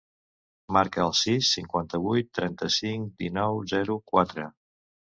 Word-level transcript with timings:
Marca 0.77 1.03
el 1.03 1.13
sis, 1.19 1.51
cinquanta-vuit, 1.59 2.33
trenta-cinc, 2.41 3.15
dinou, 3.23 3.65
zero, 3.77 4.03
quatre. 4.15 4.53